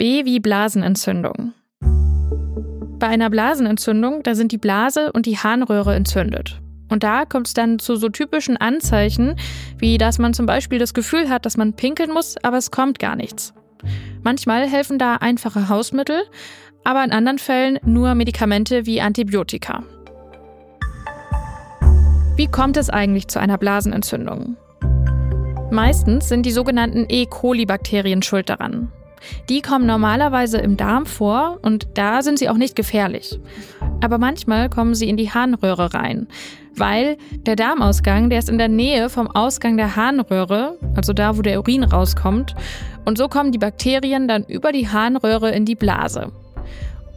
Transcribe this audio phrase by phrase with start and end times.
[0.00, 1.52] B wie Blasenentzündung.
[2.98, 6.58] Bei einer Blasenentzündung, da sind die Blase und die Harnröhre entzündet.
[6.88, 9.36] Und da kommt es dann zu so typischen Anzeichen,
[9.76, 12.98] wie dass man zum Beispiel das Gefühl hat, dass man pinkeln muss, aber es kommt
[12.98, 13.52] gar nichts.
[14.22, 16.22] Manchmal helfen da einfache Hausmittel,
[16.82, 19.82] aber in anderen Fällen nur Medikamente wie Antibiotika.
[22.36, 24.56] Wie kommt es eigentlich zu einer Blasenentzündung?
[25.70, 27.26] Meistens sind die sogenannten E.
[27.26, 28.90] coli-Bakterien schuld daran.
[29.48, 33.38] Die kommen normalerweise im Darm vor und da sind sie auch nicht gefährlich.
[34.00, 36.26] Aber manchmal kommen sie in die Harnröhre rein,
[36.74, 37.16] weil
[37.46, 41.58] der Darmausgang, der ist in der Nähe vom Ausgang der Harnröhre, also da, wo der
[41.58, 42.54] Urin rauskommt.
[43.04, 46.32] Und so kommen die Bakterien dann über die Harnröhre in die Blase.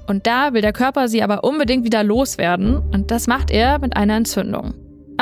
[0.07, 3.95] Und da will der Körper sie aber unbedingt wieder loswerden und das macht er mit
[3.95, 4.73] einer Entzündung.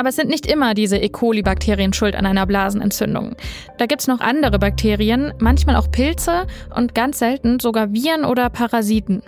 [0.02, 1.08] Aber es sind nicht immer diese E.
[1.10, 3.36] coli-Bakterien schuld an einer Blasenentzündung.
[3.78, 8.50] Da gibt es noch andere Bakterien, manchmal auch Pilze und ganz selten sogar Viren oder
[8.50, 9.22] Parasiten.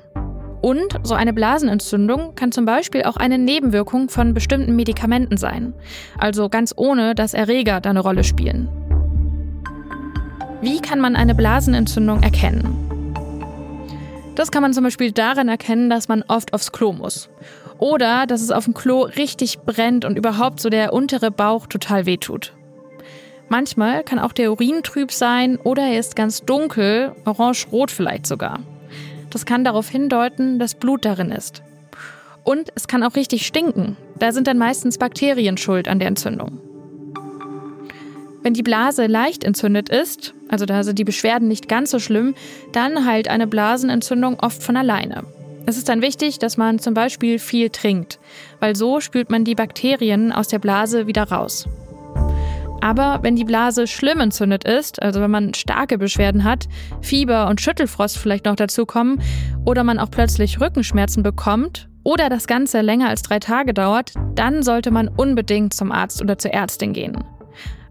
[0.62, 5.74] Und so eine Blasenentzündung kann zum Beispiel auch eine Nebenwirkung von bestimmten Medikamenten sein.
[6.18, 8.68] Also ganz ohne, dass Erreger da eine Rolle spielen.
[10.60, 13.14] Wie kann man eine Blasenentzündung erkennen?
[14.34, 17.28] Das kann man zum Beispiel daran erkennen, dass man oft aufs Klo muss.
[17.78, 22.06] Oder dass es auf dem Klo richtig brennt und überhaupt so der untere Bauch total
[22.06, 22.52] wehtut.
[23.48, 28.60] Manchmal kann auch der Urin trüb sein oder er ist ganz dunkel, orange-rot vielleicht sogar.
[29.30, 31.62] Das kann darauf hindeuten, dass Blut darin ist.
[32.44, 33.96] Und es kann auch richtig stinken.
[34.18, 36.60] Da sind dann meistens Bakterien schuld an der Entzündung.
[38.42, 42.34] Wenn die Blase leicht entzündet ist, also da sind die Beschwerden nicht ganz so schlimm,
[42.72, 45.24] dann heilt eine Blasenentzündung oft von alleine.
[45.66, 48.18] Es ist dann wichtig, dass man zum Beispiel viel trinkt,
[48.60, 51.66] weil so spült man die Bakterien aus der Blase wieder raus.
[52.82, 56.68] Aber wenn die Blase schlimm entzündet ist, also wenn man starke Beschwerden hat,
[57.00, 59.22] Fieber und Schüttelfrost vielleicht noch dazu kommen,
[59.64, 64.62] oder man auch plötzlich Rückenschmerzen bekommt, oder das Ganze länger als drei Tage dauert, dann
[64.62, 67.16] sollte man unbedingt zum Arzt oder zur Ärztin gehen.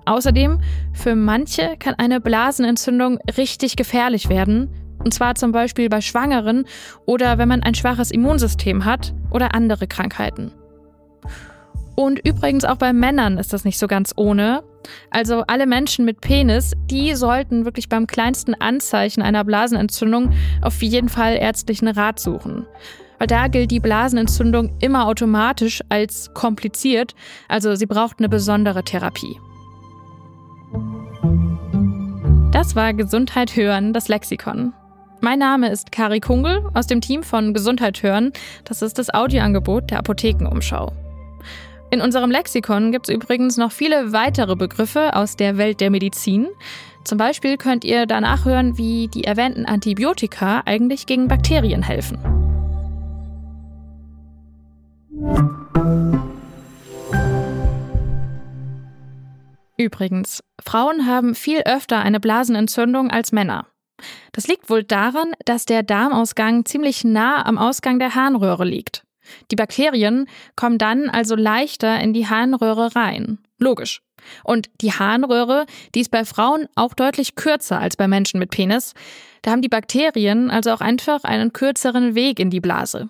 [0.05, 0.59] Außerdem,
[0.91, 4.69] für manche kann eine Blasenentzündung richtig gefährlich werden,
[5.03, 6.65] und zwar zum Beispiel bei Schwangeren
[7.05, 10.51] oder wenn man ein schwaches Immunsystem hat oder andere Krankheiten.
[11.95, 14.63] Und übrigens auch bei Männern ist das nicht so ganz ohne.
[15.11, 21.09] Also alle Menschen mit Penis, die sollten wirklich beim kleinsten Anzeichen einer Blasenentzündung auf jeden
[21.09, 22.65] Fall ärztlichen Rat suchen.
[23.19, 27.13] Weil da gilt die Blasenentzündung immer automatisch als kompliziert,
[27.47, 29.39] also sie braucht eine besondere Therapie.
[32.51, 34.73] Das war Gesundheit hören, das Lexikon.
[35.23, 38.33] Mein Name ist Kari Kungel aus dem Team von Gesundheit hören.
[38.65, 40.91] Das ist das Audioangebot der Apothekenumschau.
[41.91, 46.49] In unserem Lexikon gibt es übrigens noch viele weitere Begriffe aus der Welt der Medizin.
[47.05, 52.19] Zum Beispiel könnt ihr danach hören, wie die erwähnten Antibiotika eigentlich gegen Bakterien helfen.
[59.77, 63.67] Übrigens, Frauen haben viel öfter eine Blasenentzündung als Männer.
[64.31, 69.03] Das liegt wohl daran, dass der Darmausgang ziemlich nah am Ausgang der Harnröhre liegt.
[69.51, 73.39] Die Bakterien kommen dann also leichter in die Harnröhre rein.
[73.57, 74.01] Logisch.
[74.43, 75.65] Und die Harnröhre,
[75.95, 78.93] die ist bei Frauen auch deutlich kürzer als bei Menschen mit Penis.
[79.41, 83.09] Da haben die Bakterien also auch einfach einen kürzeren Weg in die Blase.